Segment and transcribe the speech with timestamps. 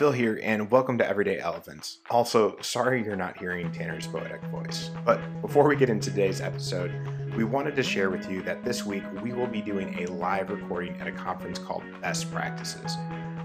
[0.00, 1.98] Phil here, and welcome to Everyday Elephants.
[2.08, 4.88] Also, sorry you're not hearing Tanner's poetic voice.
[5.04, 6.90] But before we get into today's episode,
[7.36, 10.48] we wanted to share with you that this week we will be doing a live
[10.48, 12.96] recording at a conference called Best Practices.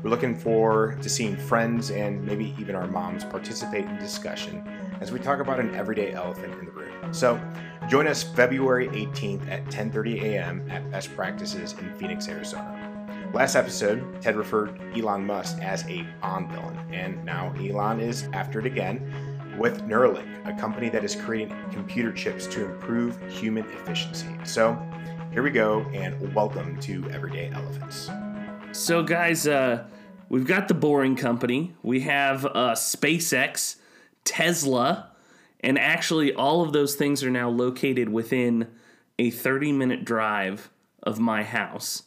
[0.01, 4.65] We're looking forward to seeing friends and maybe even our moms participate in discussion
[5.01, 7.13] as we talk about an everyday elephant in the room.
[7.13, 7.37] So,
[7.89, 10.65] join us February 18th at 10:30 a.m.
[10.69, 12.74] at Best Practices in Phoenix, Arizona.
[13.35, 18.61] Last episode, Ted referred Elon Musk as a Bond villain, and now Elon is after
[18.61, 19.13] it again
[19.59, 24.29] with Neuralink, a company that is creating computer chips to improve human efficiency.
[24.45, 24.81] So,
[25.33, 28.09] here we go, and welcome to Everyday Elephants.
[28.71, 29.83] So, guys, uh,
[30.29, 33.75] we've got the Boring Company, we have uh, SpaceX,
[34.23, 35.11] Tesla,
[35.59, 38.69] and actually, all of those things are now located within
[39.19, 40.69] a 30 minute drive
[41.03, 42.03] of my house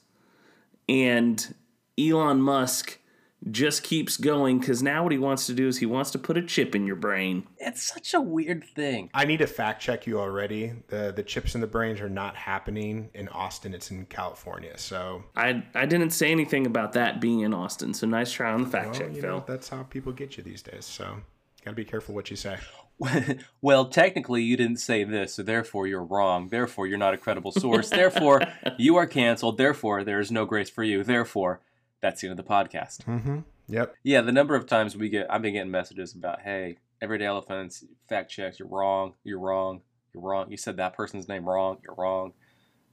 [0.89, 1.55] and
[1.99, 2.99] Elon Musk
[3.51, 6.37] just keeps going because now what he wants to do is he wants to put
[6.37, 7.47] a chip in your brain.
[7.59, 9.11] It's such a weird thing.
[9.15, 10.73] I need to fact check you already.
[10.89, 13.75] The the chips in the brains are not happening in Austin.
[13.75, 14.77] It's in California.
[14.77, 17.95] So I I didn't say anything about that being in Austin.
[17.95, 19.31] So nice try on the fact well, check, you Phil.
[19.39, 20.85] know, that's how people get you these days.
[20.85, 21.19] So
[21.65, 22.59] gotta be careful what you say.
[23.63, 26.49] well, technically, you didn't say this, so therefore you're wrong.
[26.49, 27.91] Therefore, you're not a credible source.
[27.91, 28.43] therefore,
[28.79, 29.59] you are canceled.
[29.59, 31.05] Therefore, there is no grace for you.
[31.05, 31.61] Therefore,
[32.01, 33.05] that's the end of the podcast.
[33.05, 33.39] Mm-hmm.
[33.69, 33.95] Yep.
[34.03, 37.85] Yeah, the number of times we get, I've been getting messages about, hey, everyday elephants,
[38.09, 40.51] fact checks, you're wrong, you're wrong, you're wrong.
[40.51, 42.33] You said that person's name wrong, you're wrong.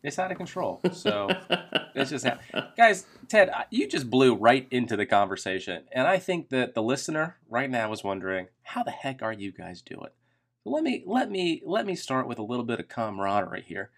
[0.06, 0.82] It's out of control.
[0.94, 1.30] So
[1.96, 5.84] it's just, ha- guys, Ted, you just blew right into the conversation.
[5.92, 9.52] And I think that the listener right now is wondering, how the heck are you
[9.52, 10.12] guys doing?
[10.64, 13.90] Let me, let me, let me start with a little bit of camaraderie here.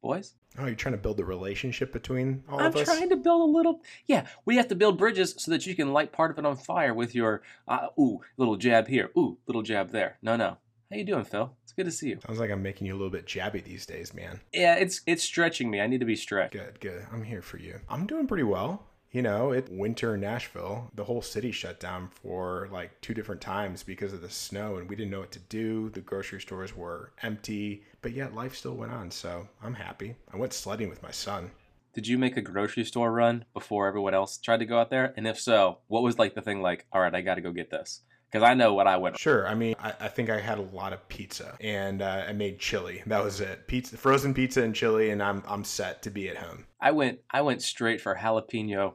[0.00, 0.34] Boys?
[0.56, 2.88] Oh, you're trying to build the relationship between all I'm of us?
[2.88, 3.80] I'm trying to build a little.
[4.06, 6.56] Yeah, we have to build bridges so that you can light part of it on
[6.56, 10.18] fire with your uh, ooh little jab here, ooh little jab there.
[10.22, 10.58] No, no.
[10.90, 11.54] How you doing, Phil?
[11.64, 12.18] It's good to see you.
[12.26, 14.40] Sounds like I'm making you a little bit jabby these days, man.
[14.54, 15.82] Yeah, it's it's stretching me.
[15.82, 16.54] I need to be stretched.
[16.54, 17.06] Good, good.
[17.12, 17.80] I'm here for you.
[17.90, 18.86] I'm doing pretty well.
[19.10, 23.42] You know, it winter in Nashville, the whole city shut down for like two different
[23.42, 25.90] times because of the snow and we didn't know what to do.
[25.90, 30.16] The grocery stores were empty, but yet life still went on, so I'm happy.
[30.32, 31.50] I went sledding with my son.
[31.94, 35.12] Did you make a grocery store run before everyone else tried to go out there?
[35.16, 37.50] And if so, what was like the thing like, all right, I got to go
[37.50, 38.02] get this?
[38.30, 39.18] Because I know what I went.
[39.18, 39.48] Sure.
[39.48, 42.58] I mean, I, I think I had a lot of pizza and uh, I made
[42.58, 43.02] chili.
[43.06, 43.66] That was it.
[43.66, 46.66] Pizza, frozen pizza and chili, and I'm I'm set to be at home.
[46.80, 48.94] I went I went straight for jalapeno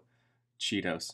[0.59, 1.13] Cheetos,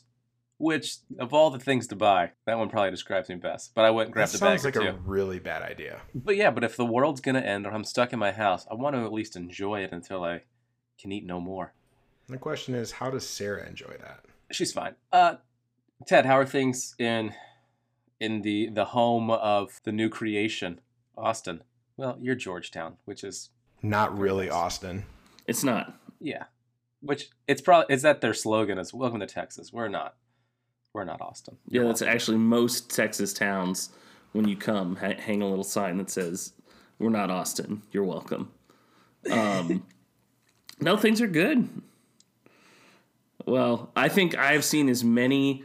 [0.58, 3.74] which of all the things to buy, that one probably describes me best.
[3.74, 6.02] But I went and grabbed that a bag sounds like a really bad idea.
[6.14, 8.74] But yeah, but if the world's gonna end or I'm stuck in my house, I
[8.74, 10.42] want to at least enjoy it until I
[11.00, 11.72] can eat no more.
[12.28, 14.26] The question is, how does Sarah enjoy that?
[14.52, 14.94] She's fine.
[15.10, 15.36] Uh,
[16.06, 17.34] Ted, how are things in
[18.20, 20.80] in the the home of the new creation,
[21.16, 21.62] Austin?
[21.96, 23.50] Well, you're Georgetown, which is
[23.82, 24.54] Not really nice.
[24.54, 25.04] Austin.
[25.46, 25.94] It's not.
[26.20, 26.44] yeah,
[27.00, 30.14] which it's probably is that their slogan is "Welcome to Texas." We're not,
[30.92, 31.56] we're not Austin.
[31.66, 32.14] Yeah, You're that's welcome.
[32.14, 33.90] actually most Texas towns.
[34.32, 36.52] When you come, ha- hang a little sign that says,
[37.00, 37.82] "We're not Austin.
[37.90, 38.52] You're welcome."
[39.30, 39.84] Um,
[40.80, 41.68] no, things are good.
[43.46, 45.64] Well, I think I've seen as many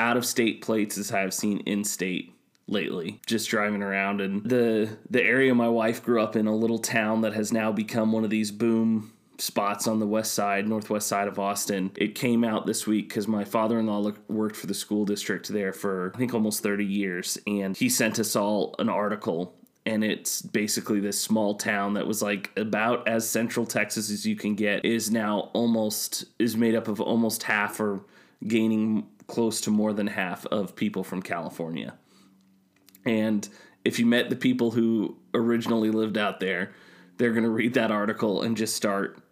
[0.00, 2.34] out of state plates as I've seen in state
[2.66, 3.20] lately.
[3.26, 7.20] Just driving around and the the area my wife grew up in, a little town
[7.20, 11.28] that has now become one of these boom spots on the west side, northwest side
[11.28, 11.90] of Austin.
[11.96, 15.48] It came out this week because my father in law worked for the school district
[15.48, 17.38] there for, I think, almost 30 years.
[17.46, 19.54] And he sent us all an article.
[19.86, 24.36] And it's basically this small town that was like about as central Texas as you
[24.36, 28.02] can get, is now almost, is made up of almost half or
[28.46, 31.94] gaining close to more than half of people from California.
[33.04, 33.48] And
[33.84, 36.72] if you met the people who originally lived out there,
[37.16, 39.22] they're going to read that article and just start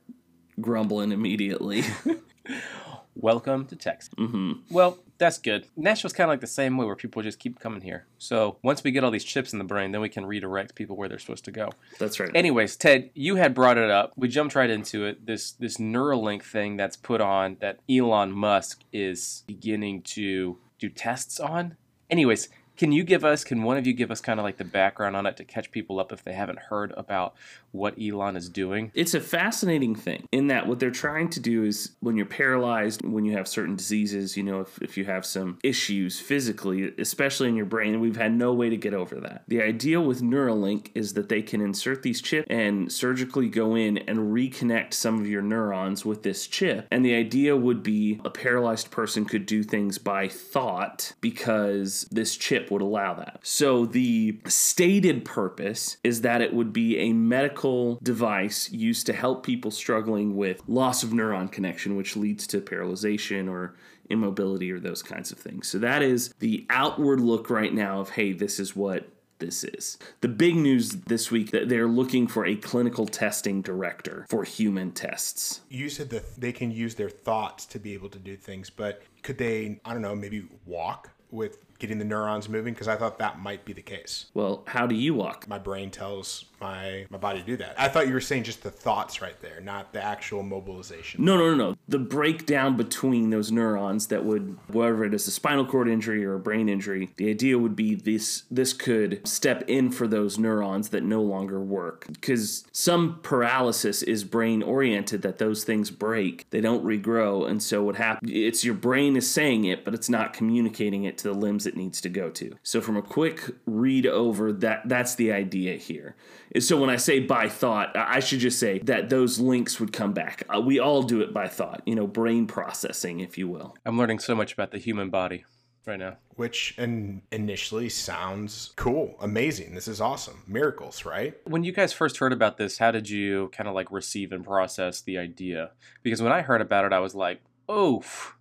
[0.61, 1.83] grumbling immediately.
[3.21, 4.11] Welcome to Texas.
[4.17, 5.67] hmm Well, that's good.
[5.77, 8.07] Nashville's kind of like the same way where people just keep coming here.
[8.19, 10.97] So once we get all these chips in the brain, then we can redirect people
[10.97, 11.71] where they're supposed to go.
[11.99, 12.31] That's right.
[12.33, 14.13] Anyways, Ted, you had brought it up.
[14.17, 15.27] We jumped right into it.
[15.27, 21.41] This this Neuralink thing that's put on that Elon Musk is beginning to do tests
[21.41, 21.77] on.
[22.09, 22.49] Anyways,
[22.79, 25.17] Can you give us, can one of you give us kind of like the background
[25.17, 27.35] on it to catch people up if they haven't heard about
[27.73, 28.93] what Elon is doing?
[28.95, 33.05] It's a fascinating thing in that what they're trying to do is when you're paralyzed,
[33.05, 37.49] when you have certain diseases, you know, if, if you have some issues physically, especially
[37.49, 39.43] in your brain, we've had no way to get over that.
[39.49, 43.99] The idea with Neuralink is that they can insert these chips and surgically go in
[43.99, 46.87] and reconnect some of your neurons with this chip.
[46.93, 52.37] And the idea would be a paralyzed person could do things by thought because this
[52.37, 53.41] chip would allow that.
[53.43, 59.45] So the stated purpose is that it would be a medical device used to help
[59.45, 63.75] people struggling with loss of neuron connection, which leads to paralyzation or
[64.11, 65.69] immobility or those kinds of things.
[65.69, 69.99] So that is the outward look right now of hey, this is what this is.
[70.21, 74.93] The big news this week that they're looking for a clinical testing director for human
[74.93, 75.61] tests.
[75.69, 79.03] You said that they can use their thoughts to be able to do things, but
[79.23, 82.75] could they, I don't know, maybe walk with getting the neurons moving?
[82.75, 84.27] Because I thought that might be the case.
[84.35, 85.49] Well, how do you walk?
[85.49, 87.75] My brain tells my my body to do that.
[87.79, 91.25] I thought you were saying just the thoughts right there, not the actual mobilization.
[91.25, 91.77] No, no, no, no.
[91.89, 96.35] The breakdown between those neurons that would, whether it is a spinal cord injury or
[96.35, 100.89] a brain injury, the idea would be this this could step in for those neurons
[100.91, 102.07] that no longer work.
[102.09, 107.83] Because some paralysis is brain oriented, that those things break, they don't regrow, and so
[107.83, 108.31] what happens?
[108.33, 111.77] It's your brain is saying it, but it's not communicating it to the limbs it
[111.77, 112.57] needs to go to.
[112.63, 116.17] So from a quick read over, that that's the idea here.
[116.59, 120.13] So when I say by thought, I should just say that those links would come
[120.13, 120.45] back.
[120.53, 123.77] Uh, we all do it by thought, you know, brain processing, if you will.
[123.85, 125.45] I'm learning so much about the human body
[125.87, 126.17] right now.
[126.37, 129.75] Which and initially sounds cool, amazing.
[129.75, 130.43] This is awesome.
[130.47, 131.35] Miracles, right?
[131.45, 134.45] When you guys first heard about this, how did you kind of like receive and
[134.45, 135.73] process the idea?
[136.03, 138.38] Because when I heard about it, I was like, oof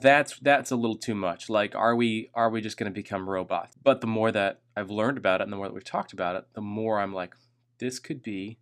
[0.00, 1.48] that's that's a little too much.
[1.48, 3.76] Like are we are we just going to become robots?
[3.82, 6.36] But the more that i've learned about it and the more that we've talked about
[6.36, 7.34] it the more i'm like
[7.78, 8.58] this could be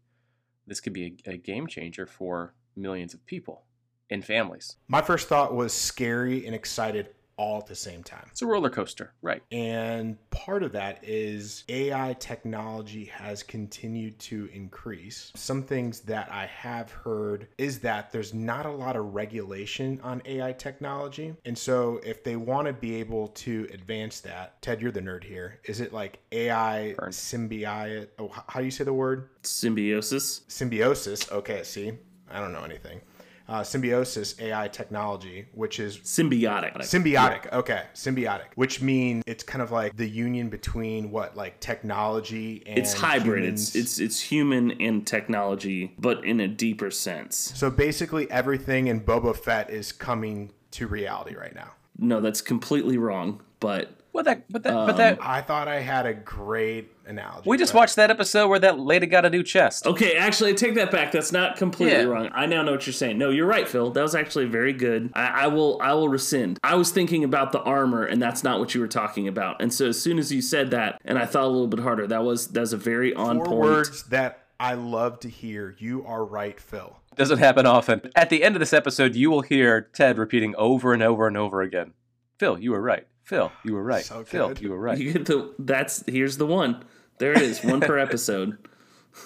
[0.66, 3.64] this could be a, a game changer for millions of people
[4.10, 4.76] and families.
[4.88, 8.26] My first thought was scary and excited all at the same time.
[8.30, 14.48] it's a roller coaster right And part of that is AI technology has continued to
[14.52, 15.32] increase.
[15.34, 20.22] Some things that I have heard is that there's not a lot of regulation on
[20.24, 21.34] AI technology.
[21.44, 25.24] And so if they want to be able to advance that, Ted, you're the nerd
[25.24, 25.60] here.
[25.64, 28.08] Is it like AI symbiote?
[28.18, 29.28] Oh, how do you say the word?
[29.42, 30.42] Symbiosis.
[30.48, 31.30] Symbiosis.
[31.30, 31.92] Okay, see,
[32.30, 33.00] I don't know anything.
[33.48, 36.76] Uh, symbiosis AI technology, which is Symbiotic.
[36.78, 37.52] Symbiotic.
[37.52, 42.76] Okay, symbiotic, which means it's kind of like the union between what, like technology and
[42.76, 43.44] it's hybrid.
[43.44, 43.76] humans.
[43.76, 47.36] It's it's it's human and technology, but in a deeper sense.
[47.36, 51.70] so basically everything in Boba Fett is coming to reality right now.
[51.98, 53.42] No, that's completely wrong.
[53.60, 57.48] But well that but that but that um, I thought I had a great analogy.
[57.48, 60.50] we just but- watched that episode where that lady got a new chest okay, actually,
[60.50, 61.12] I take that back.
[61.12, 62.04] That's not completely Yeah.
[62.04, 62.30] wrong.
[62.32, 63.18] I now know what you're saying.
[63.18, 63.90] No, you're right, Phil.
[63.90, 65.10] That was actually very good.
[65.14, 66.58] I, I will I will rescind.
[66.64, 69.60] I was thinking about the armor, and that's not what you were talking about.
[69.60, 72.06] And so as soon as you said that, and I thought a little bit harder,
[72.08, 73.60] that was that was a very on four point.
[73.60, 75.76] words that I love to hear.
[75.78, 76.96] You are right, Phil.
[77.16, 80.92] doesn't happen often at the end of this episode you will hear ted repeating over
[80.92, 81.92] and over and over again
[82.38, 84.60] phil you were right phil you were right So phil good.
[84.62, 86.84] you were right You get the that's here's the one.
[87.18, 88.58] There it is, one per episode.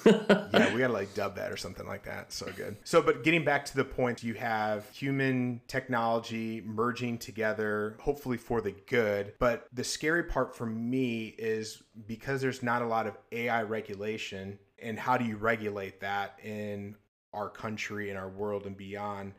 [0.07, 2.33] yeah, we gotta like dub that or something like that.
[2.33, 2.77] So good.
[2.85, 8.61] So, but getting back to the point, you have human technology merging together, hopefully for
[8.61, 9.33] the good.
[9.41, 14.59] But the scary part for me is because there's not a lot of AI regulation,
[14.81, 16.95] and how do you regulate that in
[17.33, 19.33] our country and our world and beyond?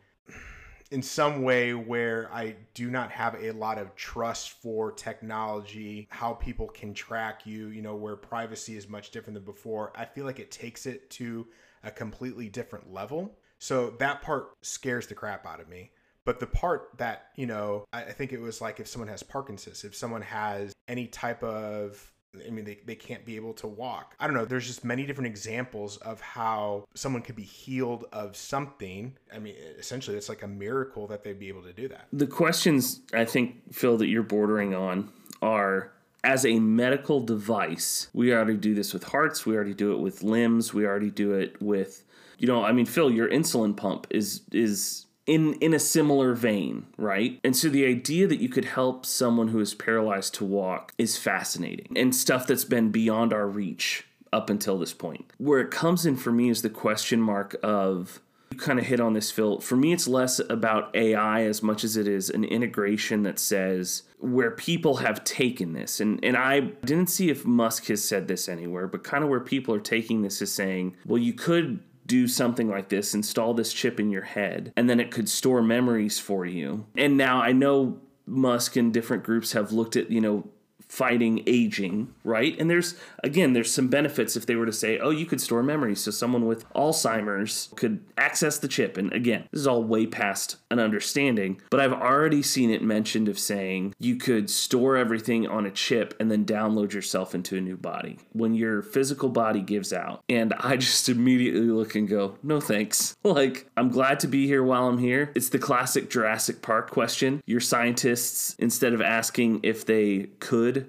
[0.91, 6.33] In some way where I do not have a lot of trust for technology, how
[6.33, 9.93] people can track you, you know, where privacy is much different than before.
[9.95, 11.47] I feel like it takes it to
[11.83, 13.37] a completely different level.
[13.57, 15.91] So that part scares the crap out of me.
[16.25, 19.83] But the part that, you know, I think it was like if someone has Parkinson's,
[19.83, 24.15] if someone has any type of I mean, they, they can't be able to walk.
[24.19, 24.45] I don't know.
[24.45, 29.17] There's just many different examples of how someone could be healed of something.
[29.33, 32.07] I mean, essentially, it's like a miracle that they'd be able to do that.
[32.13, 35.11] The questions I think, Phil, that you're bordering on
[35.41, 35.91] are
[36.23, 40.23] as a medical device, we already do this with hearts, we already do it with
[40.23, 42.03] limbs, we already do it with
[42.41, 46.87] you know, I mean, Phil, your insulin pump is is in in a similar vein,
[46.97, 47.39] right?
[47.43, 51.17] And so the idea that you could help someone who is paralyzed to walk is
[51.17, 55.31] fascinating and stuff that's been beyond our reach up until this point.
[55.37, 58.99] Where it comes in for me is the question mark of You kind of hit
[58.99, 59.59] on this, Phil.
[59.59, 64.03] For me, it's less about AI as much as it is an integration that says
[64.19, 65.99] where people have taken this.
[65.99, 69.39] And, and I didn't see if Musk has said this anywhere, but kind of where
[69.39, 71.79] people are taking this is saying, well, you could
[72.11, 75.61] do something like this, install this chip in your head, and then it could store
[75.61, 76.85] memories for you.
[76.97, 80.45] And now I know Musk and different groups have looked at, you know,
[80.91, 82.59] fighting aging, right?
[82.59, 85.63] And there's again, there's some benefits if they were to say, "Oh, you could store
[85.63, 90.05] memories so someone with Alzheimer's could access the chip." And again, this is all way
[90.05, 95.47] past an understanding, but I've already seen it mentioned of saying you could store everything
[95.47, 99.61] on a chip and then download yourself into a new body when your physical body
[99.61, 100.23] gives out.
[100.27, 104.61] And I just immediately look and go, "No thanks." Like, I'm glad to be here
[104.61, 105.31] while I'm here.
[105.35, 107.41] It's the classic Jurassic Park question.
[107.45, 110.80] Your scientists instead of asking if they could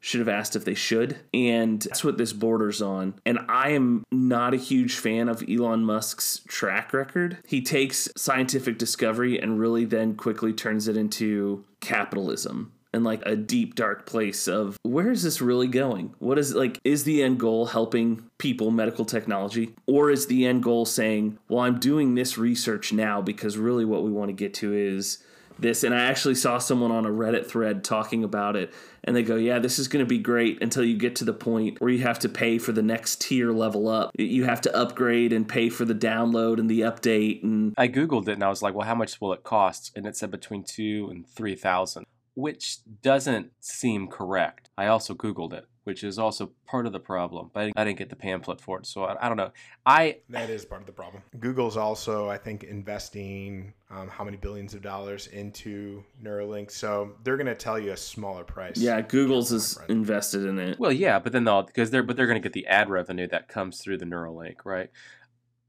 [0.00, 1.18] should have asked if they should.
[1.32, 3.14] And that's what this borders on.
[3.24, 7.38] And I am not a huge fan of Elon Musk's track record.
[7.46, 13.36] He takes scientific discovery and really then quickly turns it into capitalism and like a
[13.36, 17.38] deep dark place of where is this really going what is like is the end
[17.38, 22.36] goal helping people medical technology or is the end goal saying well i'm doing this
[22.36, 25.18] research now because really what we want to get to is
[25.60, 28.72] this and i actually saw someone on a reddit thread talking about it
[29.04, 31.32] and they go yeah this is going to be great until you get to the
[31.32, 34.74] point where you have to pay for the next tier level up you have to
[34.76, 38.48] upgrade and pay for the download and the update and I googled it and I
[38.48, 39.92] was like, well, how much will it cost?
[39.96, 44.70] And it said between two and three thousand, which doesn't seem correct.
[44.76, 47.50] I also googled it, which is also part of the problem.
[47.52, 49.50] But I didn't get the pamphlet for it, so I, I don't know.
[49.86, 51.22] I That is part of the problem.
[51.38, 56.70] Google's also, I think, investing um, how many billions of dollars into Neuralink.
[56.70, 58.76] So they're going to tell you a smaller price.
[58.76, 62.26] yeah google's is invested in it well, yeah, but then they'll because they're but they're
[62.26, 64.90] going to get the ad revenue that comes through the Neuralink, right?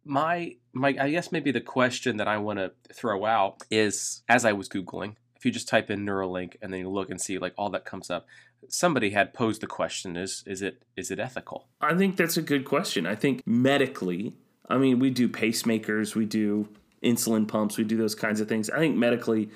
[0.06, 4.46] My my I guess maybe the question that I want to throw out is as
[4.46, 7.38] I was googling, if you just type in Neuralink and then you look and see
[7.40, 8.26] like all that comes up,
[8.70, 11.68] somebody had posed the question: Is is it is it ethical?
[11.80, 13.06] I think that's a good question.
[13.06, 14.34] I think medically,
[14.70, 16.68] I mean, we do pacemakers, we do
[17.04, 18.70] insulin pumps, we do those kinds of things.
[18.70, 19.50] I think medically,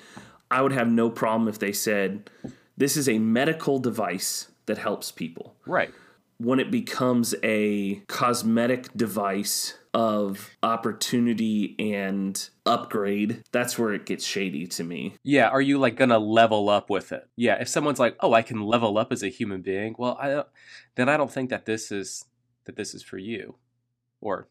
[0.50, 2.30] I would have no problem if they said
[2.76, 5.54] this is a medical device that helps people.
[5.66, 5.92] Right.
[6.38, 14.66] When it becomes a cosmetic device of opportunity and upgrade, that's where it gets shady
[14.66, 15.14] to me.
[15.22, 17.26] Yeah, are you like gonna level up with it?
[17.36, 20.44] Yeah, if someone's like, "Oh, I can level up as a human being," well, I
[20.96, 22.26] then I don't think that this is
[22.64, 23.54] that this is for you,
[24.20, 24.48] or,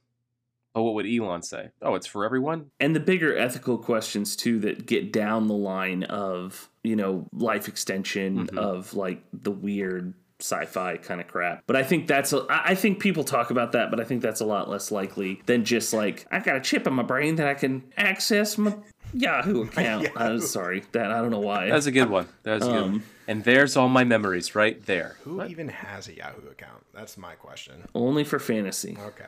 [0.74, 1.70] oh, what would Elon say?
[1.82, 2.72] Oh, it's for everyone.
[2.80, 7.68] and the bigger ethical questions too that get down the line of you know life
[7.68, 8.58] extension Mhm.
[8.58, 12.76] of like the weird sci-fi kind of crap but i think that's a, i I
[12.76, 15.94] think people talk about that but i think that's a lot less likely than just
[15.94, 18.76] like i got a chip in my brain that i can access my
[19.14, 22.28] yahoo account i'm sorry that i don't know why That's a good one.
[22.44, 22.78] That's a good.
[22.84, 23.04] Um, one.
[23.28, 25.16] And there's all my memories right there.
[25.24, 26.84] Who even has a Yahoo account?
[26.94, 27.84] That's my question.
[27.96, 29.26] only for fantasy Okay.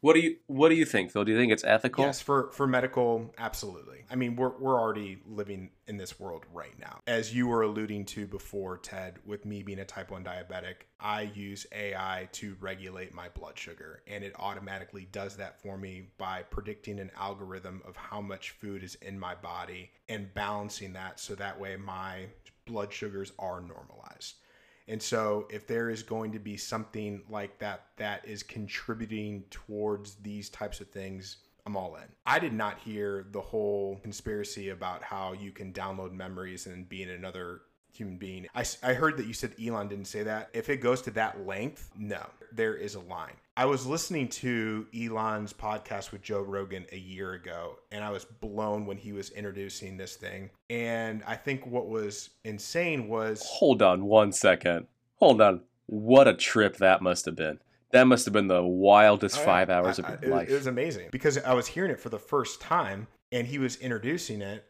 [0.00, 1.24] What do you What do you think, Phil?
[1.24, 2.04] Do you think it's ethical?
[2.04, 4.04] Yes, for for medical, absolutely.
[4.10, 7.00] I mean, we're we're already living in this world right now.
[7.06, 11.30] As you were alluding to before, Ted, with me being a type 1 diabetic, I
[11.34, 16.44] use AI to regulate my blood sugar, and it automatically does that for me by
[16.44, 21.34] predicting an algorithm of how much food is in my body and balancing that so
[21.34, 22.26] that way my
[22.64, 24.36] blood sugars are normalized.
[24.90, 30.16] And so, if there is going to be something like that that is contributing towards
[30.16, 32.02] these types of things, I'm all in.
[32.26, 37.04] I did not hear the whole conspiracy about how you can download memories and be
[37.04, 37.60] in another
[37.92, 38.48] human being.
[38.52, 40.50] I heard that you said Elon didn't say that.
[40.52, 43.34] If it goes to that length, no, there is a line.
[43.60, 48.24] I was listening to Elon's podcast with Joe Rogan a year ago, and I was
[48.24, 50.48] blown when he was introducing this thing.
[50.70, 54.86] And I think what was insane was Hold on one second.
[55.16, 55.60] Hold on.
[55.84, 57.58] What a trip that must have been.
[57.90, 59.44] That must have been the wildest Oh, yeah.
[59.44, 60.48] five hours I- of your life.
[60.48, 63.76] It was amazing because I was hearing it for the first time and he was
[63.76, 64.64] introducing it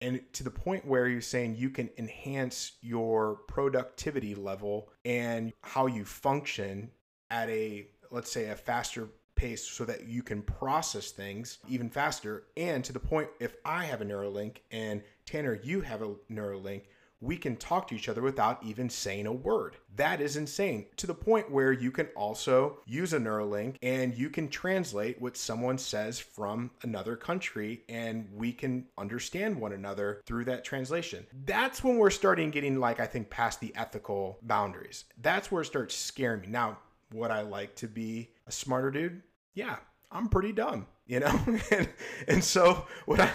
[0.00, 5.52] and to the point where he was saying you can enhance your productivity level and
[5.64, 6.92] how you function
[7.30, 12.44] at a let's say a faster pace so that you can process things even faster
[12.56, 16.82] and to the point if I have a Neuralink and Tanner you have a Neuralink
[17.20, 19.76] we can talk to each other without even saying a word.
[19.96, 20.86] That is insane.
[20.96, 25.36] To the point where you can also use a Neuralink and you can translate what
[25.36, 31.26] someone says from another country and we can understand one another through that translation.
[31.46, 35.04] That's when we're starting getting like I think past the ethical boundaries.
[35.22, 36.48] That's where it starts scaring me.
[36.48, 36.78] Now,
[37.16, 39.22] would I like to be a smarter dude?
[39.54, 39.76] Yeah,
[40.10, 40.86] I'm pretty dumb.
[41.06, 41.40] you know?
[41.70, 41.88] and,
[42.28, 43.30] and so what I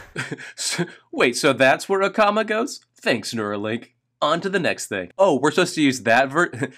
[1.11, 2.81] Wait, so that's where a comma goes?
[3.00, 3.89] Thanks, Neuralink.
[4.21, 5.11] On to the next thing.
[5.17, 6.51] Oh, we're supposed to use that ver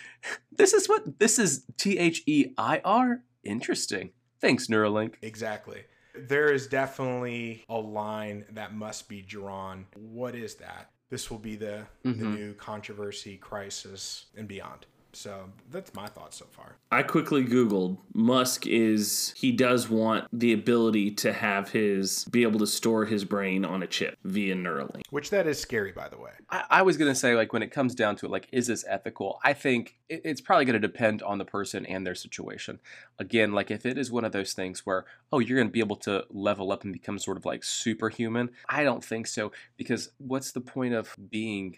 [0.51, 3.23] This is what this is T H E I R?
[3.43, 4.11] Interesting.
[4.39, 5.15] Thanks, Neuralink.
[5.21, 5.81] Exactly.
[6.15, 9.87] There is definitely a line that must be drawn.
[9.95, 10.91] What is that?
[11.09, 12.35] This will be the, the Mhm.
[12.35, 14.85] new controversy, crisis, and beyond.
[15.13, 16.77] So that's my thoughts so far.
[16.91, 22.59] I quickly Googled Musk is he does want the ability to have his be able
[22.59, 25.03] to store his brain on a chip via Neuralink.
[25.11, 26.31] Which that is scary, by the way.
[26.49, 28.83] I, I was gonna say, like, when it comes down to it, like, is this
[28.87, 29.39] ethical?
[29.43, 32.79] I think it, it's probably gonna depend on the person and their situation.
[33.19, 35.97] Again, like, if it is one of those things where, oh, you're gonna be able
[35.97, 39.51] to level up and become sort of like superhuman, I don't think so.
[39.77, 41.77] Because what's the point of being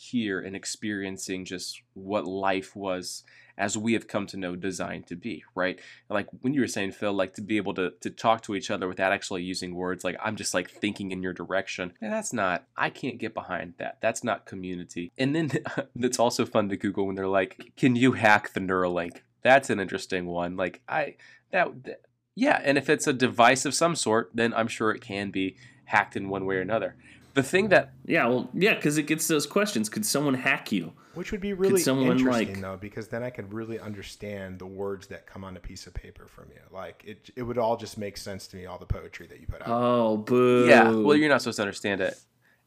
[0.00, 3.22] here and experiencing just what life was
[3.58, 5.78] as we have come to know designed to be, right?
[6.08, 8.70] Like when you were saying, Phil, like to be able to to talk to each
[8.70, 11.92] other without actually using words, like I'm just like thinking in your direction.
[12.00, 13.98] And that's not I can't get behind that.
[14.00, 15.12] That's not community.
[15.18, 15.50] And then
[15.96, 19.18] it's also fun to Google when they're like, can you hack the Neuralink?
[19.42, 20.56] That's an interesting one.
[20.56, 21.16] Like I
[21.52, 22.00] that, that
[22.34, 25.56] yeah, and if it's a device of some sort, then I'm sure it can be
[25.84, 26.96] hacked in one way or another.
[27.34, 29.88] The thing that Yeah, well, yeah, because it gets those questions.
[29.88, 30.92] Could someone hack you?
[31.14, 35.08] Which would be really interesting like- though, because then I could really understand the words
[35.08, 36.60] that come on a piece of paper from you.
[36.70, 38.66] Like it, it would all just make sense to me.
[38.66, 39.68] All the poetry that you put out.
[39.68, 40.66] Oh, boo.
[40.68, 42.18] Yeah, well, you're not supposed to understand it.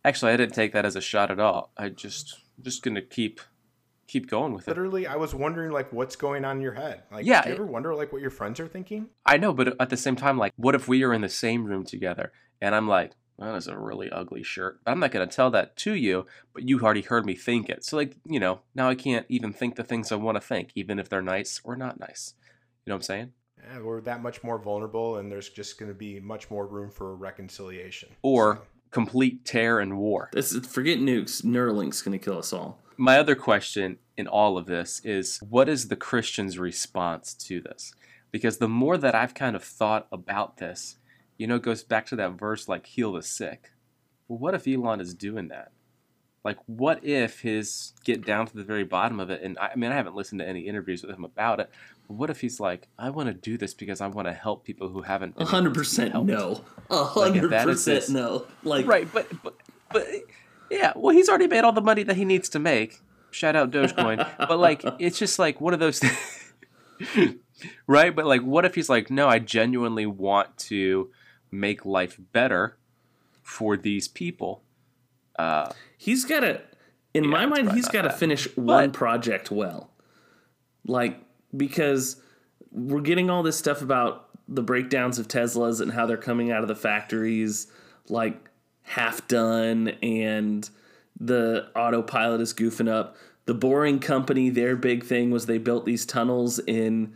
[0.05, 1.72] Actually, I didn't take that as a shot at all.
[1.77, 3.39] I just just gonna keep
[4.08, 4.72] keep going with it.
[4.72, 7.03] Literally, I was wondering like what's going on in your head.
[7.12, 9.08] Like, Yeah, do you it- ever wonder like what your friends are thinking?
[9.25, 11.63] I know, but at the same time, like, what if we are in the same
[11.65, 14.79] room together and I'm like, well, that's a really ugly shirt.
[14.85, 17.83] I'm not gonna tell that to you, but you already heard me think it.
[17.83, 20.71] So like, you know, now I can't even think the things I want to think,
[20.75, 22.33] even if they're nice or not nice.
[22.85, 23.31] You know what I'm saying?
[23.71, 26.89] Yeah, we're that much more vulnerable, and there's just going to be much more room
[26.91, 28.09] for reconciliation.
[28.21, 28.61] Or So,
[28.91, 30.29] complete tear and war.
[30.33, 31.43] This is, forget nukes.
[31.43, 32.79] Neuralink's going to kill us all.
[32.97, 37.93] My other question in all of this is what is the Christian's response to this?
[38.31, 40.97] Because the more that I've kind of thought about this,
[41.37, 43.71] you know, it goes back to that verse like heal the sick.
[44.27, 45.71] Well, what if Elon is doing that?
[46.43, 49.41] Like, what if his get down to the very bottom of it?
[49.41, 51.69] And I, I mean, I haven't listened to any interviews with him about it.
[52.07, 54.65] But what if he's like, I want to do this because I want to help
[54.65, 55.35] people who haven't.
[55.37, 56.61] A hundred able to be percent no.
[56.89, 58.45] A hundred if that is percent no.
[58.63, 59.55] Like Right, but but
[59.91, 60.07] but
[60.69, 62.99] yeah, well, he's already made all the money that he needs to make.
[63.31, 64.27] Shout out Dogecoin.
[64.37, 67.35] but like, it's just like one of those things,
[67.87, 68.13] right?
[68.13, 71.09] But like, what if he's like, no, I genuinely want to
[71.53, 72.77] make life better
[73.42, 74.63] for these people.
[75.37, 76.61] Uh, he's got to.
[77.13, 79.92] In Yeah, my mind, he's got to finish one project well.
[80.85, 81.20] Like
[81.55, 82.22] because
[82.72, 86.63] we're getting all this stuff about the breakdowns of Teslas and how they're coming out
[86.63, 87.68] of the factories
[88.09, 88.50] like
[88.81, 90.70] half done and
[91.20, 93.16] the autopilot is goofing up.
[93.46, 97.13] The Boring Company, their big thing was they built these tunnels in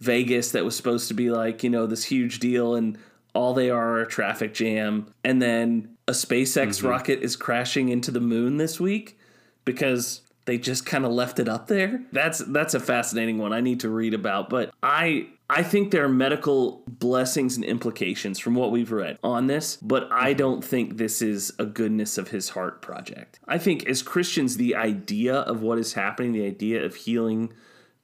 [0.00, 2.98] Vegas that was supposed to be like, you know, this huge deal and
[3.36, 5.12] all they are a traffic jam.
[5.22, 6.88] And then a SpaceX mm-hmm.
[6.88, 9.18] rocket is crashing into the moon this week
[9.64, 12.02] because they just kind of left it up there.
[12.12, 16.04] That's that's a fascinating one I need to read about, but I I think there
[16.04, 20.38] are medical blessings and implications from what we've read on this, but I mm-hmm.
[20.38, 23.40] don't think this is a goodness of his heart project.
[23.46, 27.52] I think as Christians the idea of what is happening, the idea of healing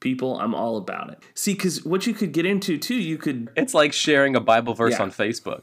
[0.03, 1.17] people, I'm all about it.
[1.33, 4.75] See, cuz what you could get into too, you could it's like sharing a Bible
[4.75, 5.03] verse Yeah.
[5.03, 5.61] on Facebook.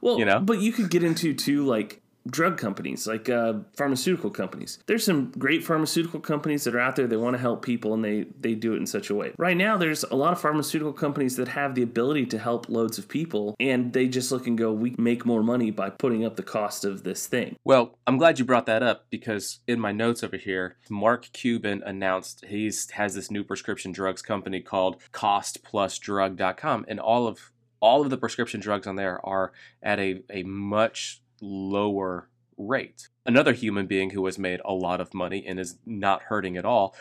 [0.00, 0.38] well, You know?
[0.38, 4.78] but you could get into too like drug companies, like uh, pharmaceutical companies.
[4.86, 7.06] There's some great pharmaceutical companies that are out there.
[7.06, 9.32] They want to help people, and they they do it in such a way.
[9.38, 12.98] Right now, there's a lot of pharmaceutical companies that have the ability to help loads
[12.98, 16.36] of people, and they just look and go, "We make more money by putting up
[16.36, 19.92] the cost of this thing." Well, I'm glad you brought that up because in my
[19.92, 26.84] notes over here, Mark Cuban announced he has this new prescription drugs company called costplusdrug.com
[26.88, 31.22] and all of all of the prescription drugs on there are at a, a much
[31.40, 33.08] lower rate.
[33.26, 36.64] Another human being who has made a lot of money and is not hurting at
[36.64, 36.94] all.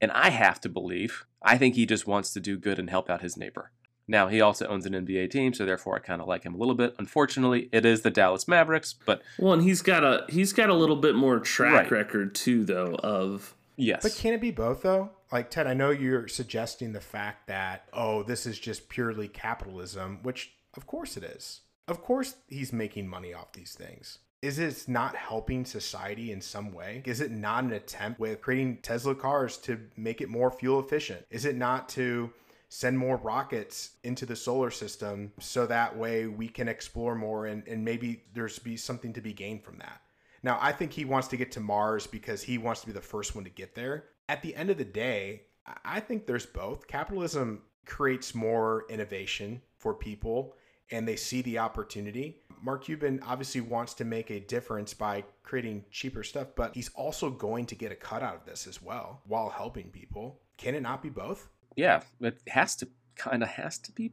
[0.00, 3.08] And I have to believe, I think he just wants to do good and help
[3.08, 3.70] out his neighbor.
[4.06, 6.58] Now, he also owns an NBA team, so therefore I kind of like him a
[6.58, 6.94] little bit.
[6.98, 10.74] Unfortunately, it is the Dallas Mavericks, but Well, and he's got a he's got a
[10.74, 11.90] little bit more track Right.
[11.90, 12.96] record too, though.
[12.96, 14.02] Of yes.
[14.02, 15.10] But can it be both though?
[15.32, 20.18] Like Ted, I know you're suggesting the fact that oh, this is just purely capitalism,
[20.22, 21.62] which of course it is.
[21.86, 24.18] Of course he's making money off these things.
[24.42, 27.02] Is it not helping society in some way?
[27.06, 31.24] Is it not an attempt with creating Tesla cars to make it more fuel efficient?
[31.30, 32.30] Is it not to
[32.74, 37.62] send more rockets into the solar system so that way we can explore more and,
[37.68, 40.02] and maybe there's be something to be gained from that.
[40.42, 43.00] Now, I think he wants to get to Mars because he wants to be the
[43.00, 44.06] first one to get there.
[44.28, 45.42] At the end of the day,
[45.84, 46.88] I think there's both.
[46.88, 50.56] Capitalism creates more innovation for people
[50.94, 52.38] and they see the opportunity.
[52.62, 57.30] Mark Cuban obviously wants to make a difference by creating cheaper stuff, but he's also
[57.30, 60.40] going to get a cut out of this as well while helping people.
[60.56, 61.48] Can it not be both?
[61.76, 64.12] Yeah, it has to kind of has to be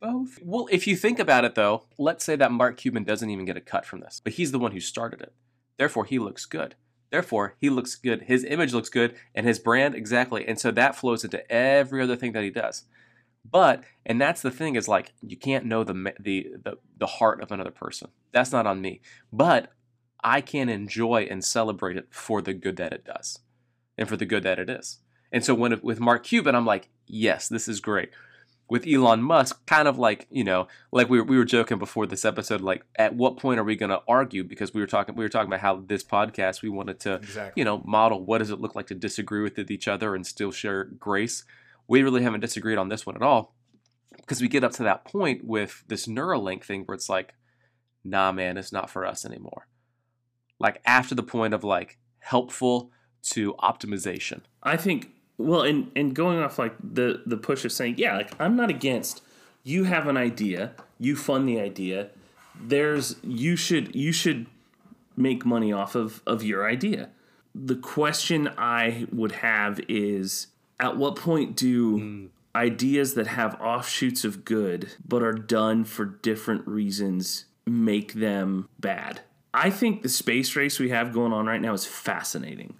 [0.00, 0.38] both.
[0.42, 3.56] Well, if you think about it though, let's say that Mark Cuban doesn't even get
[3.56, 5.32] a cut from this, but he's the one who started it.
[5.78, 6.74] Therefore, he looks good.
[7.10, 8.22] Therefore, he looks good.
[8.22, 10.46] His image looks good and his brand exactly.
[10.46, 12.84] And so that flows into every other thing that he does.
[13.48, 17.42] But and that's the thing is like you can't know the the the, the heart
[17.42, 18.10] of another person.
[18.32, 19.00] That's not on me.
[19.32, 19.72] But
[20.22, 23.38] I can enjoy and celebrate it for the good that it does
[23.96, 24.98] and for the good that it is.
[25.32, 28.10] And so when with Mark Cuban, I'm like, yes, this is great
[28.70, 32.06] with Elon Musk, kind of like you know, like we were, we were joking before
[32.06, 34.44] this episode, like at what point are we going to argue?
[34.44, 37.60] Because we were talking we were talking about how this podcast we wanted to Exactly.
[37.60, 40.52] you know model what does it look like to disagree with each other and still
[40.52, 41.44] share grace.
[41.90, 43.56] We really haven't disagreed on this one at all
[44.16, 47.34] because we get up to that point with this Neuralink thing where it's like,
[48.04, 49.66] nah, man, it's not for us anymore.
[50.60, 52.92] Like after the point of like helpful
[53.32, 54.42] to optimization.
[54.62, 58.40] I think well, and and going off like the the push of saying, yeah, like
[58.40, 59.20] I'm not against.
[59.64, 62.10] You have an idea, you fund the idea.
[62.54, 64.46] There's you should you should
[65.16, 67.10] make money off of of your idea.
[67.52, 70.46] The question I would have is,
[70.80, 72.28] at what point do mm.
[72.54, 79.20] ideas that have offshoots of good but are done for different reasons make them bad?
[79.52, 82.74] I think the space race we have going on right now is fascinating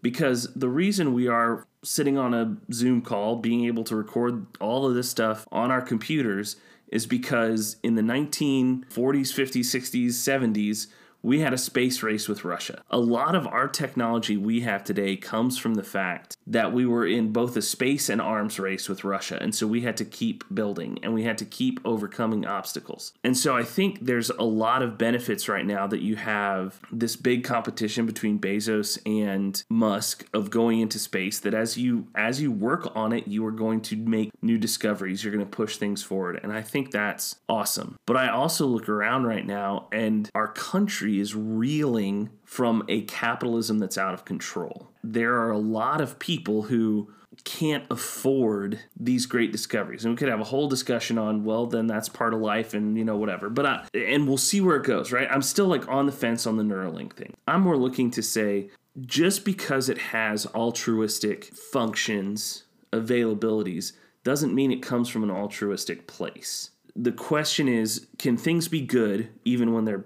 [0.00, 4.86] because the reason we are sitting on a Zoom call, being able to record all
[4.86, 6.56] of this stuff on our computers,
[6.88, 10.86] is because in the 1940s, 50s, 60s, 70s,
[11.22, 12.82] we had a space race with Russia.
[12.90, 17.06] A lot of our technology we have today comes from the fact that we were
[17.06, 19.38] in both a space and arms race with Russia.
[19.40, 23.12] And so we had to keep building and we had to keep overcoming obstacles.
[23.22, 27.16] And so I think there's a lot of benefits right now that you have this
[27.16, 32.50] big competition between Bezos and Musk of going into space that as you as you
[32.50, 35.22] work on it, you are going to make new discoveries.
[35.22, 36.40] You're going to push things forward.
[36.42, 37.96] And I think that's awesome.
[38.06, 43.78] But I also look around right now and our country is reeling from a capitalism
[43.78, 44.90] that's out of control.
[45.02, 47.12] There are a lot of people who
[47.44, 50.04] can't afford these great discoveries.
[50.04, 52.96] And we could have a whole discussion on, well, then that's part of life and,
[52.96, 53.48] you know, whatever.
[53.48, 55.28] But, I, and we'll see where it goes, right?
[55.30, 57.34] I'm still like on the fence on the Neuralink thing.
[57.48, 58.70] I'm more looking to say,
[59.00, 63.92] just because it has altruistic functions, availabilities,
[64.24, 66.70] doesn't mean it comes from an altruistic place.
[66.94, 70.04] The question is, can things be good even when they're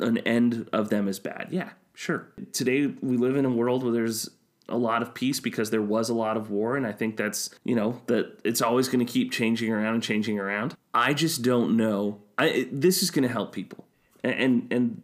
[0.00, 1.48] an end of them is bad.
[1.50, 2.28] Yeah, sure.
[2.52, 4.30] Today we live in a world where there's
[4.68, 7.50] a lot of peace because there was a lot of war and I think that's,
[7.64, 10.74] you know, that it's always going to keep changing around and changing around.
[10.92, 12.22] I just don't know.
[12.38, 13.86] I it, this is going to help people.
[14.22, 15.02] And and, and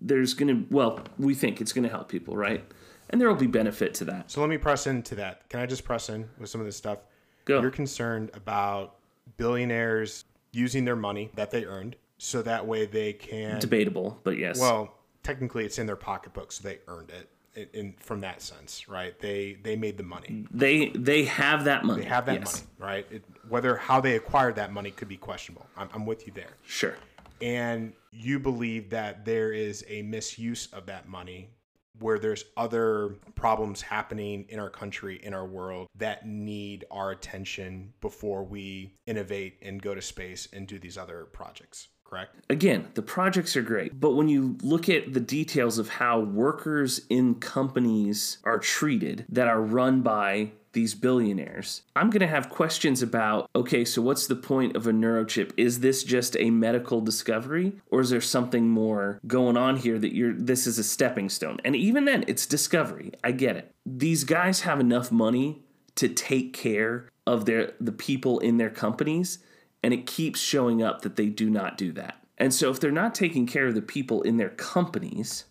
[0.00, 2.64] there's going to well, we think it's going to help people, right?
[3.10, 4.30] And there will be benefit to that.
[4.30, 5.48] So let me press into that.
[5.48, 6.98] Can I just press in with some of this stuff?
[7.44, 7.60] Go.
[7.60, 8.96] You're concerned about
[9.36, 14.60] billionaires using their money that they earned so that way they can Debatable, but yes.
[14.60, 18.88] well technically it's in their pocketbook so they earned it in, in from that sense
[18.88, 22.02] right they they made the money they they have that money.
[22.02, 22.62] they have that yes.
[22.78, 26.26] money right it, whether how they acquired that money could be questionable I'm, I'm with
[26.26, 26.96] you there Sure.
[27.40, 31.50] and you believe that there is a misuse of that money
[31.98, 37.92] where there's other problems happening in our country in our world that need our attention
[38.00, 43.02] before we innovate and go to space and do these other projects correct again, the
[43.02, 48.38] projects are great, but when you look at the details of how workers in companies
[48.44, 53.84] are treated that are run by these billionaires, I'm going to have questions about okay,
[53.84, 55.52] so what's the point of a neurochip?
[55.56, 60.14] Is this just a medical discovery or is there something more going on here that
[60.14, 61.58] you're this is a stepping stone?
[61.64, 63.12] And even then, it's discovery.
[63.24, 63.72] I get it.
[63.86, 65.62] These guys have enough money
[65.96, 69.38] to take care of their the people in their companies
[69.82, 72.16] and it keeps showing up that they do not do that.
[72.38, 75.44] And so if they're not taking care of the people in their companies,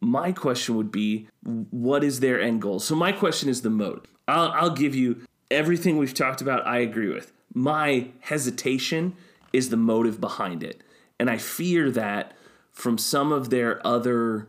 [0.00, 2.78] my question would be what is their end goal?
[2.78, 4.12] So my question is the motive.
[4.28, 7.32] I'll, I'll give you everything we've talked about, I agree with.
[7.54, 9.16] My hesitation
[9.52, 10.82] is the motive behind it.
[11.18, 12.34] And I fear that
[12.72, 14.48] from some of their other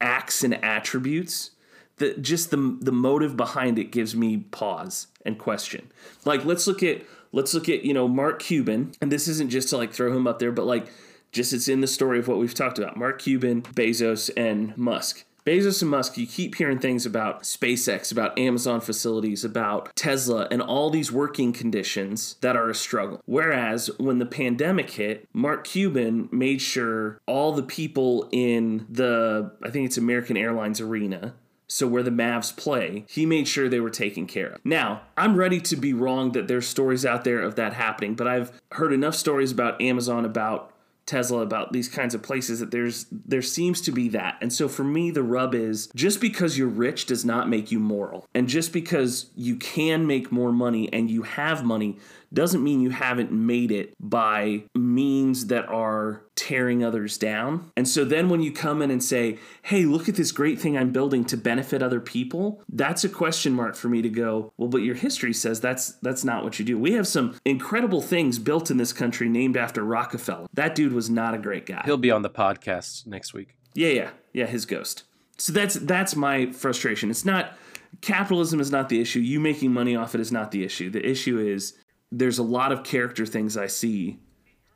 [0.00, 1.52] acts and attributes,
[1.96, 5.90] that just the the motive behind it gives me pause and question.
[6.24, 7.02] Like let's look at
[7.32, 10.26] let's look at you know Mark Cuban, and this isn't just to like throw him
[10.26, 10.86] up there, but like
[11.32, 15.24] just it's in the story of what we've talked about: Mark Cuban, Bezos, and Musk.
[15.44, 20.62] Bezos and Musk, you keep hearing things about SpaceX, about Amazon facilities, about Tesla, and
[20.62, 23.20] all these working conditions that are a struggle.
[23.24, 29.70] Whereas when the pandemic hit, Mark Cuban made sure all the people in the, I
[29.70, 31.34] think it's American Airlines Arena,
[31.72, 34.60] so where the Mavs play, he made sure they were taken care of.
[34.62, 38.28] Now, I'm ready to be wrong that there's stories out there of that happening, but
[38.28, 40.72] I've heard enough stories about Amazon, about
[41.06, 44.38] Tesla about these kinds of places that there's there seems to be that.
[44.40, 47.80] And so for me the rub is just because you're rich does not make you
[47.80, 48.28] moral.
[48.34, 51.98] And just because you can make more money and you have money
[52.32, 57.70] doesn't mean you haven't made it by means that are tearing others down.
[57.76, 60.76] And so then when you come in and say, hey, look at this great thing
[60.76, 64.68] I'm building to benefit other people, that's a question mark for me to go, well,
[64.68, 66.78] but your history says that's that's not what you do.
[66.78, 70.46] We have some incredible things built in this country named after Rockefeller.
[70.54, 71.82] That dude was not a great guy.
[71.84, 73.56] He'll be on the podcast next week.
[73.74, 74.10] Yeah, yeah.
[74.32, 75.04] Yeah, his ghost.
[75.38, 77.10] So that's that's my frustration.
[77.10, 77.56] It's not
[78.00, 79.20] capitalism is not the issue.
[79.20, 80.90] You making money off it is not the issue.
[80.90, 81.74] The issue is
[82.12, 84.20] there's a lot of character things I see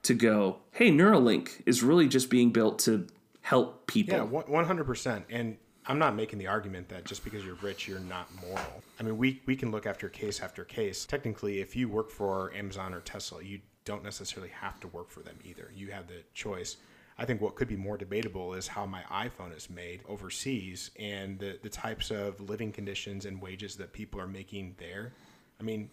[0.02, 3.06] to go, hey, Neuralink is really just being built to
[3.42, 4.16] help people.
[4.16, 5.26] Yeah, one hundred percent.
[5.30, 8.82] And I'm not making the argument that just because you're rich, you're not moral.
[8.98, 11.04] I mean, we we can look after case after case.
[11.04, 15.20] Technically, if you work for Amazon or Tesla, you don't necessarily have to work for
[15.20, 15.70] them either.
[15.74, 16.78] You have the choice.
[17.18, 21.38] I think what could be more debatable is how my iPhone is made overseas and
[21.38, 25.12] the, the types of living conditions and wages that people are making there.
[25.58, 25.88] I mean,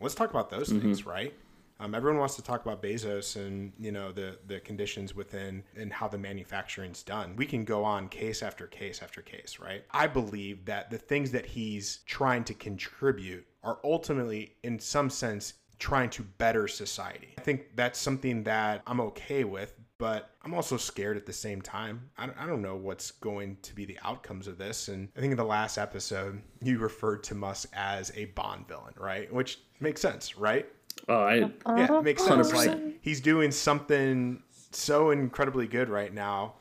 [0.00, 0.80] let's talk about those mm-hmm.
[0.80, 1.34] things, right?
[1.80, 5.90] Um, everyone wants to talk about Bezos and you know the the conditions within and
[5.90, 7.34] how the manufacturing's done.
[7.36, 9.82] We can go on case after case after case, right?
[9.90, 15.54] I believe that the things that he's trying to contribute are ultimately, in some sense,
[15.78, 17.34] trying to better society.
[17.38, 21.60] I think that's something that I'm okay with, but I'm also scared at the same
[21.60, 22.08] time.
[22.16, 24.88] I, I don't know what's going to be the outcomes of this.
[24.88, 28.94] And I think in the last episode, you referred to Musk as a Bond villain,
[28.96, 29.30] right?
[29.32, 30.66] Which makes sense, right?
[31.06, 32.50] Oh, I yeah, it makes sense.
[32.50, 32.54] 100%.
[32.54, 36.54] Like he's doing something so incredibly good right now,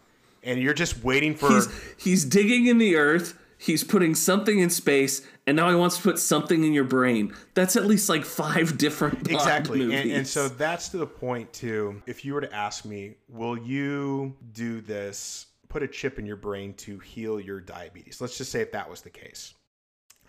[0.43, 1.49] and you're just waiting for.
[1.49, 3.39] He's, he's digging in the earth.
[3.61, 7.35] He's putting something in space, and now he wants to put something in your brain.
[7.55, 9.99] That's at least like five different Bond exactly, movies.
[9.99, 12.01] And, and so that's to the point too.
[12.07, 15.47] If you were to ask me, will you do this?
[15.67, 18.21] Put a chip in your brain to heal your diabetes.
[18.21, 19.53] Let's just say if that was the case.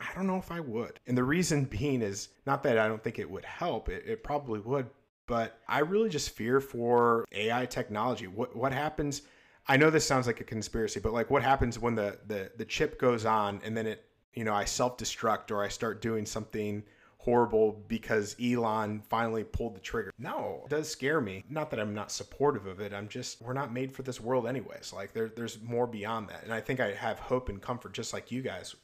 [0.01, 0.99] I don't know if I would.
[1.07, 4.25] And the reason being is not that I don't think it would help, it, it
[4.25, 4.91] probably would,
[5.29, 8.27] but I really just fear for AI technology.
[8.27, 9.23] What what happens?
[9.71, 12.65] I know this sounds like a conspiracy, but like what happens when the the, the
[12.65, 14.05] chip goes on and then it,
[14.35, 16.83] you know, I self-destruct or I start doing something
[17.19, 20.11] horrible because Elon finally pulled the trigger.
[20.19, 21.45] No, it does scare me.
[21.49, 22.93] Not that I'm not supportive of it.
[22.93, 24.93] I'm just we're not made for this world anyways.
[24.93, 26.43] Like there there's more beyond that.
[26.43, 28.75] And I think I have hope and comfort just like you guys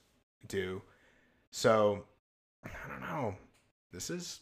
[0.46, 0.80] do
[1.50, 2.04] so
[2.64, 3.34] I don't know.
[3.90, 4.38] This is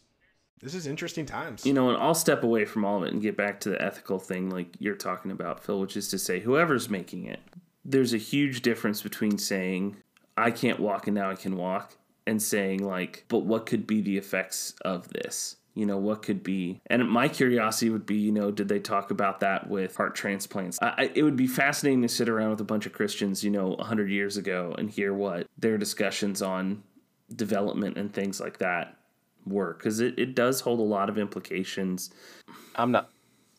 [0.65, 1.63] this is interesting times.
[1.63, 3.79] You know, and I'll step away from all of it and get back to the
[3.79, 7.39] ethical thing like you're talking about, Phil, which is to say whoever's making it,
[7.85, 9.97] there's a huge difference between saying
[10.35, 14.01] I can't walk and now I can walk and saying like, but what could be
[14.01, 15.57] the effects of this?
[15.77, 19.11] you know what could be and my curiosity would be you know did they talk
[19.11, 22.63] about that with heart transplants I, it would be fascinating to sit around with a
[22.63, 26.81] bunch of christians you know 100 years ago and hear what their discussions on
[27.35, 28.95] development and things like that
[29.45, 32.11] work because it, it does hold a lot of implications.
[32.75, 33.09] I'm not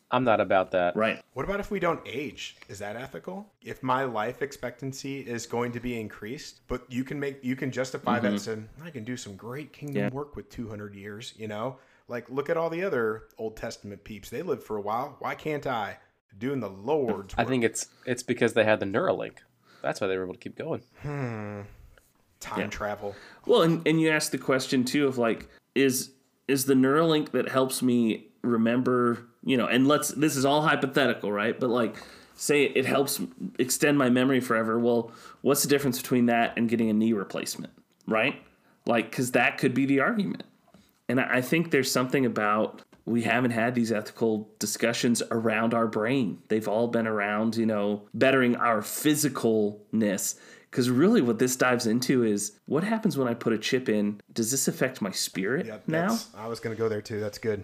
[0.09, 0.95] I'm not about that.
[0.95, 1.21] Right.
[1.33, 2.55] What about if we don't age?
[2.69, 3.51] Is that ethical?
[3.61, 7.71] If my life expectancy is going to be increased, but you can make you can
[7.71, 8.33] justify mm-hmm.
[8.33, 10.09] that saying I can do some great kingdom yeah.
[10.09, 11.77] work with 200 years, you know?
[12.07, 14.29] Like look at all the other Old Testament peeps.
[14.29, 15.17] They lived for a while.
[15.19, 15.97] Why can't I?
[16.37, 17.45] Doing the Lord's work.
[17.45, 19.37] I think it's it's because they had the Neuralink.
[19.81, 20.83] That's why they were able to keep going.
[21.01, 21.61] Hmm
[22.39, 22.67] time yeah.
[22.67, 23.15] travel.
[23.45, 26.11] Well, and, and you asked the question too of like, is
[26.47, 31.31] is the Neuralink that helps me remember, you know, and let's this is all hypothetical,
[31.31, 31.59] right?
[31.59, 31.95] But like
[32.35, 33.19] say it helps
[33.59, 34.79] extend my memory forever.
[34.79, 35.11] Well,
[35.41, 37.73] what's the difference between that and getting a knee replacement,
[38.07, 38.41] right?
[38.85, 40.43] Like, because that could be the argument.
[41.09, 46.39] And I think there's something about we haven't had these ethical discussions around our brain.
[46.49, 50.37] They've all been around, you know, bettering our physicalness
[50.69, 54.21] because really, what this dives into is what happens when I put a chip in?
[54.33, 56.17] Does this affect my spirit yep, now?
[56.35, 57.19] I was going to go there too.
[57.19, 57.63] That's good.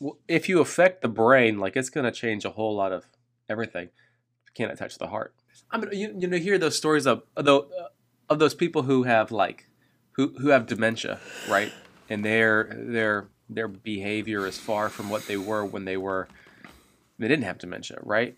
[0.00, 3.06] Well, if you affect the brain, like it's going to change a whole lot of
[3.48, 3.84] everything.
[3.84, 5.34] You can't touch the heart.
[5.70, 7.70] I mean, you, you know, hear those stories of, of,
[8.28, 9.68] of those people who have like
[10.12, 11.72] who who have dementia, right?
[12.08, 16.28] And their their their behavior is far from what they were when they were
[17.18, 18.36] they didn't have dementia, right?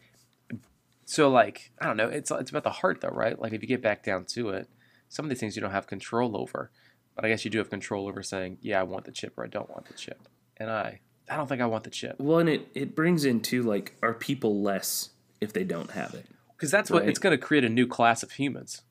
[1.06, 3.38] So like I don't know, it's it's about the heart though, right?
[3.38, 4.68] Like if you get back down to it,
[5.08, 6.70] some of these things you don't have control over,
[7.14, 9.44] but I guess you do have control over saying, yeah, I want the chip or
[9.44, 12.38] I don't want the chip, and I I don't think I want the chip Well,
[12.38, 16.26] and it, it brings into like, are people less if they don't have it?
[16.56, 18.82] because that's what it's going to create a new class of humans,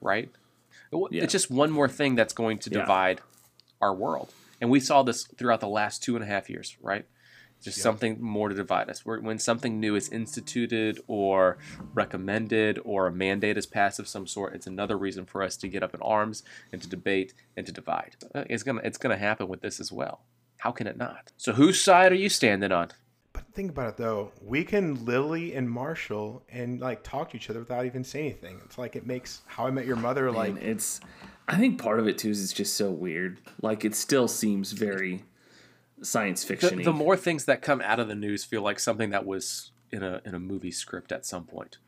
[0.00, 0.30] right?
[1.10, 1.24] Yeah.
[1.24, 2.80] It's just one more thing that's going to Yeah.
[2.80, 3.20] divide
[3.80, 7.04] our world, and we saw this throughout the last two and a half years, right?
[7.62, 7.82] Just Yep.
[7.82, 9.04] something more to divide us.
[9.06, 11.58] When something new is instituted or
[11.94, 15.68] recommended or a mandate is passed of some sort, it's another reason for us to
[15.68, 18.16] get up in arms and to debate and to divide.
[18.34, 20.22] Uh, It's gonna it's gonna happen with this as well.
[20.58, 21.32] How can it not?
[21.36, 22.88] So whose side are you standing on?
[23.32, 24.32] But think about it though.
[24.42, 28.60] We can Lily and Marshall and like talk to each other without even saying anything.
[28.64, 31.00] It's like it makes How I Met Your Mother like And it's,
[31.48, 33.40] I think part of it too is it's just so weird.
[33.62, 35.24] Like it still seems very
[36.02, 36.82] science fiction.
[36.82, 40.02] the more things that come out of the news feel like something that was in
[40.02, 41.78] a in a movie script at some point.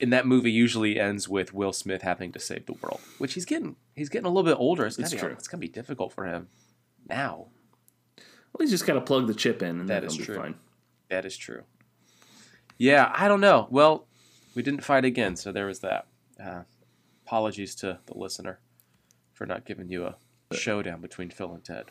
[0.00, 3.44] And that movie usually ends with Will Smith having to save the world, which he's
[3.44, 4.86] getting he's getting a little bit older.
[4.86, 5.30] It's, It's be, true.
[5.30, 6.48] it's gonna be difficult for him
[7.08, 7.48] now.
[8.16, 10.36] well, he's just got to plug the chip in, and That be true.
[10.36, 10.54] fine.
[11.08, 11.64] That is true.
[12.78, 13.66] Yeah, I don't know.
[13.70, 14.06] Well,
[14.54, 16.06] we didn't fight again, so there was that.
[16.42, 16.62] Uh,
[17.26, 18.60] apologies to the listener
[19.34, 20.16] for not giving you a
[20.52, 21.84] showdown between Phil and Ted.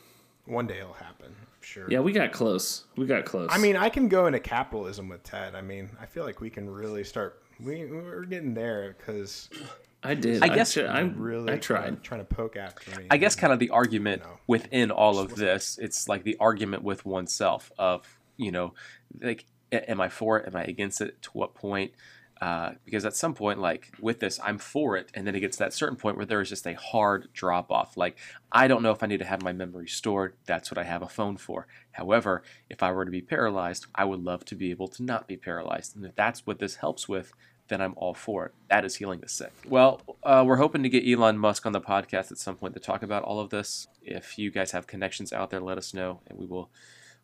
[0.50, 1.28] One day it'll happen.
[1.28, 1.86] I'm sure.
[1.90, 2.86] Yeah, we got close.
[2.98, 3.50] We got close.
[3.52, 5.56] I mean, I can go into capitalism with Ted.
[5.56, 7.42] I mean, I feel like we can really start.
[7.60, 9.50] We we're getting there because
[10.04, 10.42] I did.
[10.44, 12.02] I I guess I, am really I tried.
[12.04, 13.08] trying to poke after me.
[13.12, 14.30] I guess kind of the argument No.
[14.48, 18.08] within all of this, it's like the argument with oneself of,
[18.38, 18.74] you know,
[19.22, 20.48] like, am I for it?
[20.48, 21.22] Am I against it?
[21.24, 21.92] To what point?
[22.42, 25.58] Uh, because at some point, like with this, I'm for it, and then it gets
[25.58, 27.98] to that certain point where there is just a hard drop off.
[27.98, 28.18] Like,
[28.50, 30.36] I don't know if I need to have my memory stored.
[30.46, 31.68] That's what I have a phone for.
[31.92, 35.28] However, if I were to be paralyzed, I would love to be able to not
[35.28, 35.98] be paralyzed.
[35.98, 37.34] And if that's what this helps with,
[37.68, 38.54] then I'm all for it.
[38.70, 39.52] That is healing the sick.
[39.68, 42.80] Well, uh, we're hoping to get Elon Musk on the podcast at some point to
[42.80, 43.88] talk about all of this.
[44.02, 46.70] If you guys have connections out there, let us know, and we will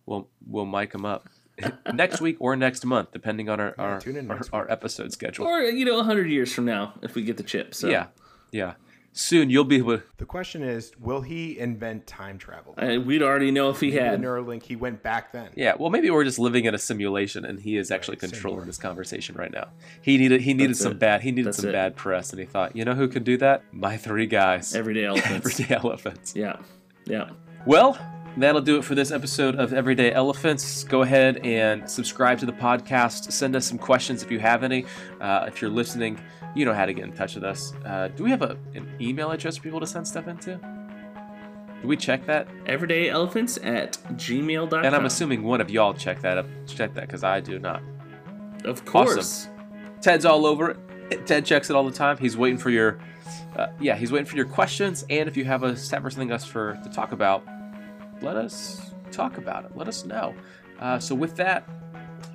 [0.06, 1.30] we'll we'll mic them up
[1.94, 5.46] next week or next month, depending on our our, tune in our, our episode schedule.
[5.48, 7.74] Or you know, hundred years from now, if we get the chip.
[7.74, 8.08] So Yeah,
[8.52, 8.74] yeah.
[9.18, 10.00] Soon you'll be able.
[10.00, 10.04] to...
[10.18, 12.74] the question is, will he invent time travel?
[12.78, 14.22] I, we'd already know if he the had.
[14.22, 15.52] Neuralink, he went back then.
[15.56, 18.60] Yeah, well, maybe we're just living in a simulation, and he is actually same controlling
[18.60, 18.66] here.
[18.66, 19.70] this conversation right now.
[20.02, 21.00] He needed he needed That's some it.
[21.00, 21.72] bad he needed That's some it.
[21.72, 23.64] bad press, and he thought, you know who can do that?
[23.72, 25.46] My three guys, Everyday elephants.
[25.62, 26.36] everyday elephants.
[26.36, 26.58] yeah,
[27.06, 27.30] yeah.
[27.66, 27.98] Well,
[28.38, 30.84] that'll do it for this episode of Everyday Elephants.
[30.84, 33.32] Go ahead and subscribe to the podcast.
[33.32, 34.86] Send us some questions if you have any.
[35.22, 36.20] Uh, if you're listening,
[36.54, 37.74] you know how to get in touch with us.
[37.86, 40.60] Uh, do we have a, an email address for people to send stuff into?
[41.82, 42.48] Do we check that?
[42.66, 44.86] Everyday elephants at gmail.com.
[44.86, 46.48] And I'm assuming one of y'all check that up.
[46.68, 47.82] Check that because I do not.
[48.64, 49.50] Of course.
[50.02, 51.28] Ted's all over it.
[51.28, 52.18] Ted checks it all the time.
[52.18, 53.00] He's waiting for your,
[53.56, 55.06] uh, yeah, he's waiting for your questions.
[55.10, 57.46] And if you have a for something else for to talk about,
[58.22, 59.76] let us talk about it.
[59.76, 60.34] Let us know.
[60.80, 61.68] Uh, so with that,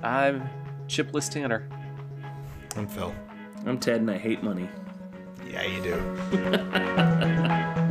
[0.03, 0.49] I'm
[0.87, 1.67] Chipless Tanner.
[2.75, 3.13] I'm Phil.
[3.65, 4.67] I'm Ted and I hate money.
[5.49, 7.87] Yeah, you do.